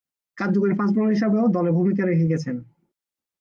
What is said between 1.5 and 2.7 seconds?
দলে ভূমিকা রেখে গেছেন।